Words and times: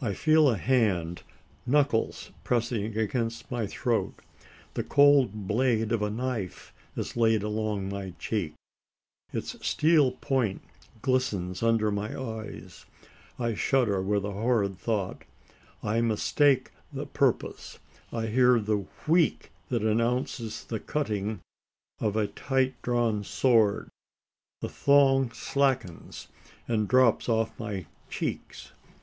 I 0.00 0.12
feel 0.12 0.50
a 0.50 0.56
hand 0.58 1.22
knuckles 1.66 2.30
pressing 2.44 2.96
against 2.96 3.50
my 3.50 3.66
throat; 3.66 4.14
the 4.74 4.84
cold 4.84 5.48
blade 5.48 5.90
of 5.90 6.02
a 6.02 6.10
knife 6.10 6.72
is 6.94 7.16
laid 7.16 7.42
along 7.42 7.88
my 7.88 8.10
cheek; 8.18 8.54
its 9.32 9.56
steel 9.66 10.12
point 10.12 10.62
glistens 11.00 11.62
under 11.64 11.90
my 11.90 12.10
eyes. 12.16 12.84
I 13.38 13.54
shudder 13.54 14.00
with 14.02 14.24
a 14.24 14.30
horrid 14.32 14.78
thought. 14.78 15.24
I 15.82 16.02
mistake 16.02 16.70
the 16.92 17.06
purpose. 17.06 17.78
I 18.12 18.26
hear 18.26 18.60
the 18.60 18.86
"wheek" 19.08 19.50
that 19.68 19.82
announces 19.82 20.64
the 20.64 20.78
cutting 20.78 21.40
of 21.98 22.14
a 22.14 22.28
tight 22.28 22.80
drawn 22.82 23.24
cord. 23.24 23.88
The 24.60 24.68
thong 24.68 25.32
slackens, 25.32 26.28
and 26.68 26.86
drops 26.86 27.28
off 27.28 27.56
from 27.56 27.64
my 27.66 27.86
cheeks. 28.10 28.70